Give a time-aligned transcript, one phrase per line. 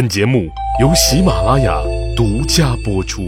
[0.00, 0.48] 本节目
[0.80, 1.78] 由喜马拉雅
[2.16, 3.20] 独家播出。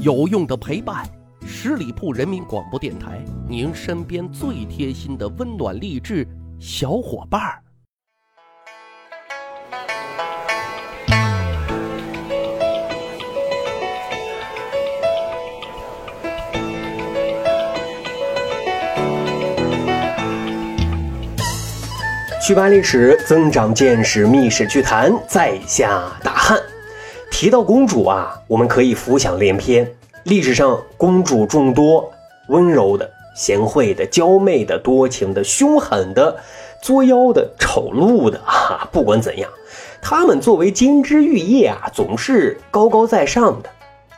[0.00, 1.06] 有用的陪伴，
[1.46, 6.26] 十里铺人民广播电台，您身边最贴心的温暖励志
[6.58, 7.62] 小伙伴儿。
[22.40, 26.58] 去扒历史，增长见识，密室趣谈，在下大汉。
[27.30, 29.86] 提到公主啊，我们可以浮想联翩。
[30.24, 32.10] 历史上公主众多，
[32.48, 36.34] 温柔的、贤惠的、娇媚的、多情的、凶狠的、
[36.80, 38.88] 作妖的、丑陋的啊！
[38.90, 39.50] 不管怎样，
[40.00, 43.68] 她们作为金枝玉叶啊，总是高高在上的。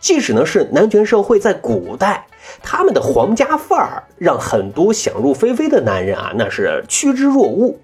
[0.00, 2.26] 即使呢是男权社会，在古代，
[2.62, 7.76] 他们的皇家范儿让很多想入非非的男人啊，那是趋之若鹜。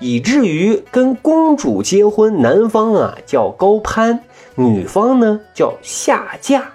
[0.00, 4.20] 以至于跟公主结婚，男方啊叫高攀，
[4.54, 6.72] 女方呢叫下嫁。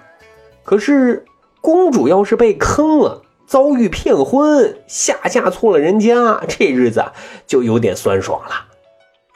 [0.62, 1.24] 可是
[1.60, 7.04] 公主要是被坑了，遭遇骗婚，下嫁错了人家，这日子
[7.46, 8.66] 就有点酸爽了。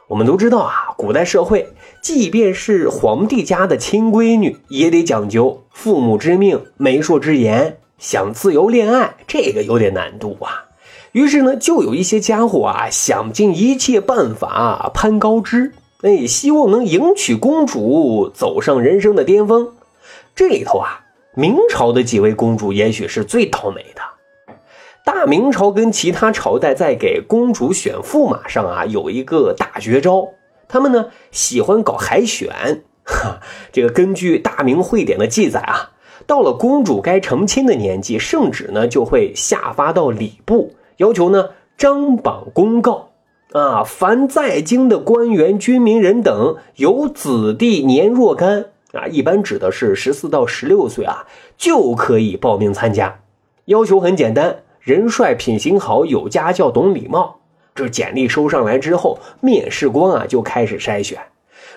[0.07, 1.71] 我们都知道啊，古代社会，
[2.01, 10.65] 即便是皇帝家的亲闺女，也得讲究父母之命、媒妁之言，想自由恋爱，这个有点难度啊。
[11.11, 19.73] 于是呢，就有一些家伙啊，想尽一切办法攀高枝，哎，希望能迎娶公主，走上人生的巅峰。
[20.35, 24.01] 这里头啊，明朝的几位公主也许是最倒霉的。
[25.03, 30.29] 大明朝跟其他朝代在给公主选驸马上啊，有一个大绝招，
[30.67, 32.83] 他们呢喜欢搞海选。
[33.03, 33.39] 哈，
[33.73, 35.89] 这个根据《大明会典》的记载啊，
[36.27, 40.75] 到了公主该成亲的年纪，圣旨呢就会下发到礼部。
[40.99, 43.11] 要求呢，张榜公告
[43.53, 51.25] 啊，凡在京的官员、军民人等，有子弟年若干啊，一般指的是十四到十六岁啊，
[51.57, 53.21] 就可以报名参加。
[53.65, 57.37] 要求很简单，人帅、品行好、有家教、懂礼貌。
[57.73, 61.17] 这简历收上来之后，面试官啊就开始筛选。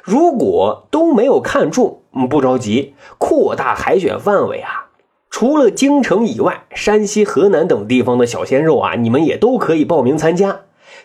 [0.03, 4.82] 如果都没有看中，嗯，不着急，扩大海选范围啊。
[5.33, 10.61] 除了京城以外，山西、河南等地方的小鲜肉啊，你们也都可以报名参加。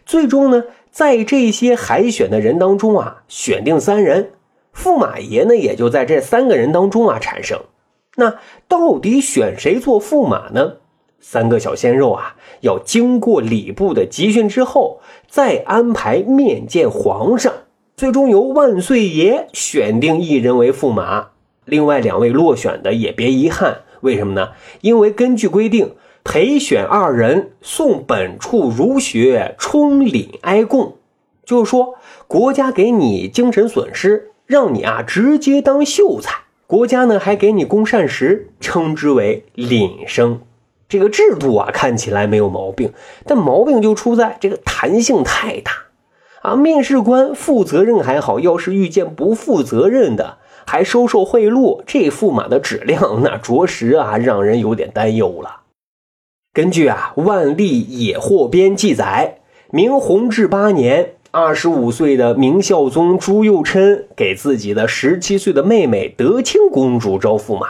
[0.06, 4.34] 最终呢，在这些海选的人当中啊，选定三人，
[4.76, 7.62] 驸马爷呢也就在这三个人当中啊产生。
[8.18, 8.36] 那
[8.68, 10.74] 到底选谁做驸马呢？
[11.22, 15.00] 三个小鲜肉啊，要经过礼部的集训之后，
[15.30, 17.54] 再安排面见皇上，
[17.96, 21.30] 最终由万岁爷选定一人为驸马。
[21.64, 23.84] 另外两位落选的也别遗憾。
[24.08, 24.52] 为什么呢？
[24.80, 30.96] 因为根据规定，陪选二人送本处儒学，充领哀贡。
[31.44, 31.96] 就是说，
[32.26, 36.34] 国家给你精神损失，让你啊直接当秀才，
[36.66, 40.40] 国家呢还给你供膳食，称之为领生。
[40.88, 42.94] 这个制度啊看起来没有毛病，
[43.26, 45.72] 但毛病就出在这个弹性太大
[46.42, 46.56] 啊。
[46.56, 50.38] 面试官负责任还好，要是遇见不负责任的。
[50.70, 55.62] 还收受贿赂，这驸马的质量那着实啊，让人有点担忧了。
[56.54, 59.40] 根据啊《万历野获编》记载，
[59.72, 67.68] 明弘治八年，二十五岁的明孝宗朱佑樘给自己的十七岁的妹妹德清公主招驸马。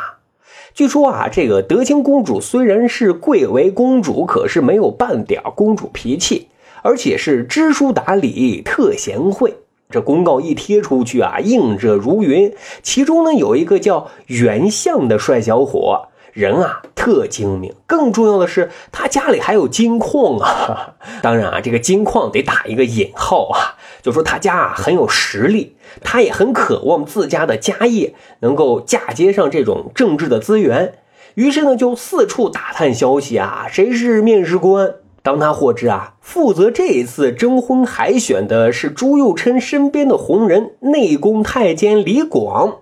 [0.74, 6.48] 据说啊，这个德清公主虽然是贵为公主，可是没有半点公主脾气，
[6.82, 9.54] 而且是知书达理，特贤惠。
[9.90, 12.54] 这公告一贴出去啊，应者如云。
[12.84, 17.74] 其中呢，有一个叫袁相的帅小伙，人啊特精明。
[17.86, 20.96] 更重要的是，他家里还有金矿啊。
[21.24, 30.96] 当然啊，这个金矿得打一个引号啊，就说他家啊很有实力，他也很渴望自家的家业能够嫁接上这种政治的资源。
[31.36, 34.96] 于是呢，就四处打探消息啊，谁是面试官。
[35.28, 42.78] 当他获知啊，负责这一次征婚海选的是朱佑琛身边的红人内宫太监李广，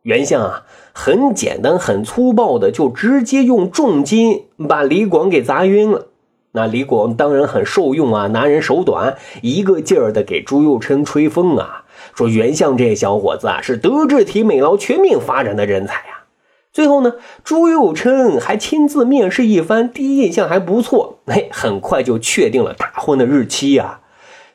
[0.00, 0.62] 袁相啊，
[0.94, 6.06] 很简单、很粗暴的就直接用重金把李广给砸晕了。
[6.52, 16.02] 那李广当然很受用啊，拿人手短，一个劲儿的给朱佑琛吹风啊，说袁相这小伙子啊，是德智体美劳全面发展的人才。
[16.72, 24.00] 最后呢，朱佑琛还亲自面试一番，第一印象还不错，哎，很快就确定了大婚的日期呀。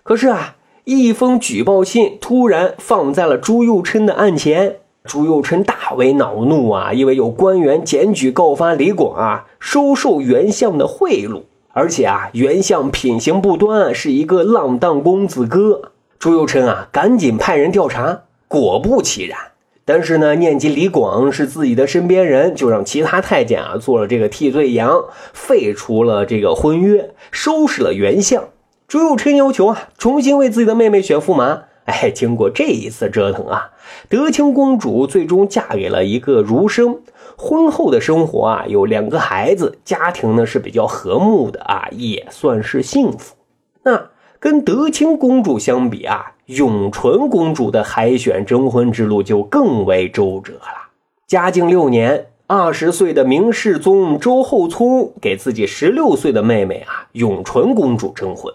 [0.01, 15.91] 可是啊，一封举报信突然放在了朱佑琛的案前，朱佑琛大为恼怒啊，因为有官员检举告发李广啊，收受袁相的贿赂，而且啊，袁相品行不端，是一个浪荡公子哥。
[16.17, 19.37] 朱佑琛啊，赶紧派人调查，果不其然。
[19.85, 28.45] 但是呢，念及李广是自己的身边人，就让其他太监啊做了这个替罪羊，废除了这个婚约，收拾了原相。
[28.87, 31.63] 朱佑樘要求啊，重新为自己的妹妹选驸马。
[31.85, 33.69] 哎，经过这一次折腾啊，
[34.09, 36.99] 德清公主最终嫁给了一个儒生。
[37.37, 43.35] 婚后的生活啊，有两个孩子，家庭呢是比较和睦的啊，也算是幸福。
[43.83, 44.09] 那
[44.45, 50.91] 跟德清公主相比啊，永淳公主的海选征婚之路就更为周折了。
[51.25, 58.53] 嘉靖六年，二十岁的明世宗周厚聪给自己十六岁的妹妹啊永淳公主征婚，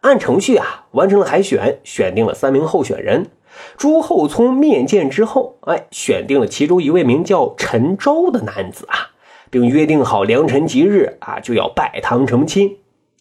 [0.00, 3.28] 按程序啊完成了海选，选定了三名候选人。
[3.76, 9.14] 朱厚熜面见之后，哎，选定了其中一位名叫陈昭的男子啊，
[9.48, 12.78] 并约定好良辰吉日啊，就要拜堂成亲。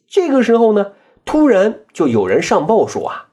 [0.07, 0.93] 这个时候呢，
[1.31, 3.27] 突然就有人上报说啊，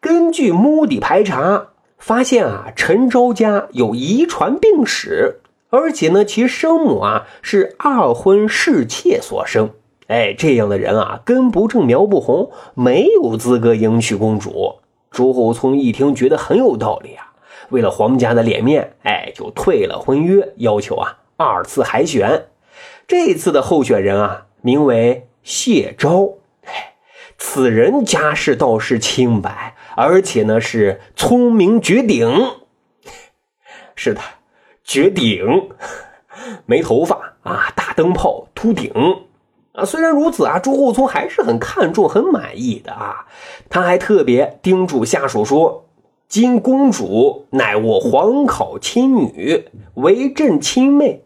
[0.00, 1.66] 根据墓地排查，
[1.98, 9.68] 发现啊，陈昭家有遗传病史，而且呢，其生母啊是二婚侍妾所生。
[10.06, 14.76] 哎，这样的人啊，根不正苗不红，没有资格迎娶公主。
[15.10, 17.34] 朱厚熜一听，觉得很有道理啊。
[17.68, 22.46] 为了皇家的脸面，哎，就退了婚约，要求啊二次海选。
[23.06, 26.30] 这次的候选人啊，名为谢昭。
[27.44, 32.32] 此人家世倒是清白，而且呢是聪明绝顶。
[33.96, 34.20] 是的，
[34.84, 35.68] 绝顶，
[36.66, 38.92] 没头发啊，大灯泡，秃顶。
[39.72, 43.26] 啊，虽然如此啊，朱厚熜还是很看重、很满意的啊。
[43.68, 45.88] 他还特别叮嘱下属说
[46.28, 51.24] ：“今公主乃我皇考亲女，为朕亲妹，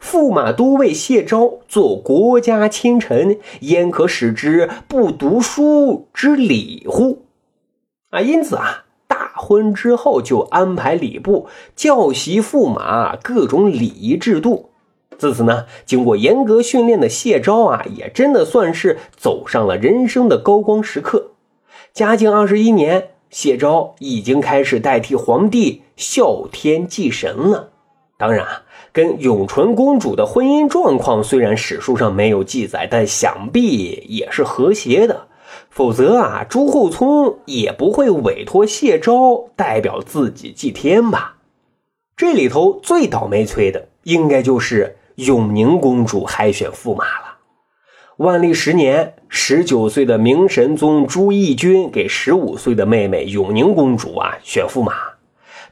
[0.00, 7.22] 驸马都尉谢昭做国家亲臣，焉可使之不读书之礼乎？”
[8.10, 14.70] 啊，因此啊，大婚之后就安排礼部教习驸马各种礼仪制度。
[15.18, 21.30] 自此呢，经过严格训练的谢昭啊，也真的算是走上了人生的高光时刻。
[21.92, 27.70] 嘉靖二十一年，谢昭已经开始代替皇帝孝天祭神了。
[28.18, 28.46] 当然，
[28.96, 35.26] 跟永淳公主的婚姻状况虽然史书上没有记载，但想必也是和谐的。
[35.68, 41.36] 否则啊，朱厚熜也不会委托谢昭代表自己祭天吧？
[42.16, 44.96] 这里头最倒霉催的，应该就是。
[45.16, 47.38] 永宁公主海选驸马了。
[48.18, 54.92] 万历十年，十九岁的明神宗朱翊钧给十五岁的妹妹永宁公主啊选驸马。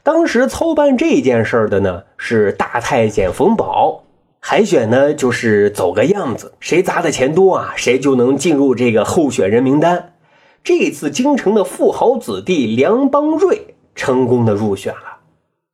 [0.05, 4.03] 当时操办这件事的呢是大太监冯保。
[4.39, 10.13] 海选呢就是走个样子，谁砸的钱多啊，谁就能进入这个候选人名单。
[10.63, 15.21] 这次京城的富豪子弟梁邦瑞成功的入选了。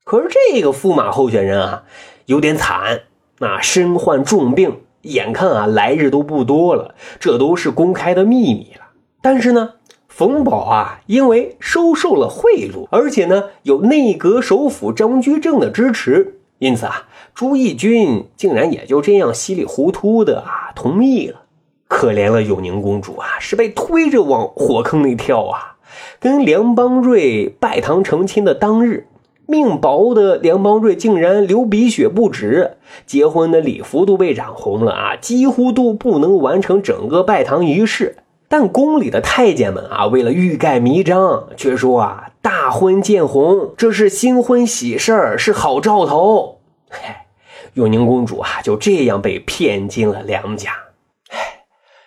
[0.06, 1.84] 可是这个驸马候选人啊
[2.26, 3.02] 有点惨。
[3.40, 8.86] 那身患重病，眼看啊来日都不多了，这都是公开的秘密了。
[9.22, 9.72] 但是呢，
[10.14, 21.44] 冯保啊，因为收受了贿赂，而且呢有内阁首辅张居正的支持，因此啊，朱翊钧竟然也就这样稀里糊涂的啊同意了。
[21.88, 25.78] 可怜了永宁公主啊，是被推着往火坑里跳啊。
[26.20, 29.08] 跟梁邦瑞拜堂成亲的当日。
[29.48, 38.18] 命薄的梁邦瑞竟然流鼻血不止，结婚的礼服都被染红了啊，几乎都不能完成整个拜堂仪式。
[38.52, 46.60] 但宫里的太监们啊，为了欲盖弥彰，却说啊，大婚见红，这是新婚喜事儿，是好兆头。
[46.92, 47.28] 嗨，
[47.76, 50.72] 永宁公主啊，就这样被骗进了梁家。
[51.32, 51.64] 唉，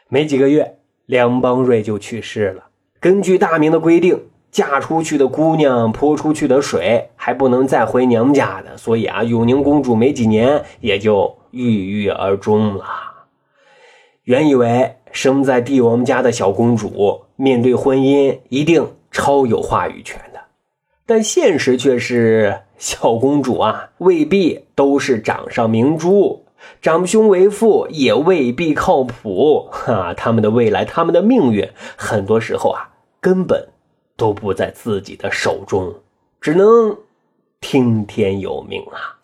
[0.09, 2.65] 没几个月，梁邦瑞就去世了。
[3.01, 4.25] 根据大明的规定。
[4.51, 12.85] 嫁出去的姑娘泼出去的水还不能再回娘家的，所以啊，永宁公主没几年也就郁郁而终了。
[14.23, 20.40] 原以为生在帝王家的小公主面对婚姻一定超有话语权的，
[21.06, 26.44] 但现实却是小公主啊未必都是掌上明珠，
[26.83, 29.71] 长兄为父也未必靠谱。
[29.71, 32.90] 哈， 他们的未来，他们的命运，很多时候啊
[33.23, 33.68] 根本。
[34.16, 35.92] 都不在自己的手中，
[36.40, 36.97] 只能
[37.61, 39.18] 听天由命啊！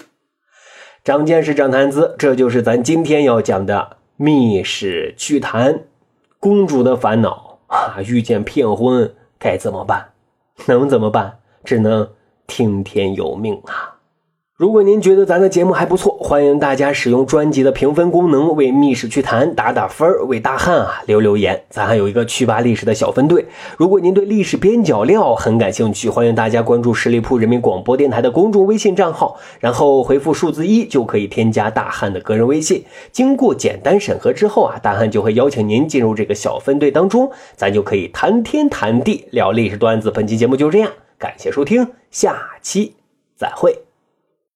[1.04, 5.84] 长见识，长谈资，这就是咱今天要讲的密室趣谈。
[6.38, 10.10] 公主的烦恼啊，遇见骗婚该怎么办？
[10.66, 11.38] 能怎么办？
[11.64, 12.06] 只能
[12.46, 13.99] 听天由命啊！
[14.60, 21.64] 如果您觉得咱的节目还不错，欢迎大家使用专辑的评分功能为《密室趣谈》打打分儿，为大汉啊留留言。
[21.70, 23.46] 咱还有一个趣吧历史的小分队。
[23.78, 32.84] 如果您对历史边角料很感兴趣，欢迎大家关注十里铺人民广播电台的公众微信账号，然后回复数字一就可以添加大汉的个人微信。
[33.10, 40.10] 经过简单审核之后啊，大汉就会邀请您进入这个小分队当中，咱就可以谈天谈地聊历史段子。
[40.10, 42.96] 本期节目就这样，感谢收听，下期
[43.34, 43.89] 再会。